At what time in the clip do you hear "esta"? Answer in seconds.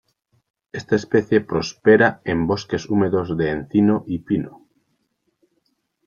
0.71-0.95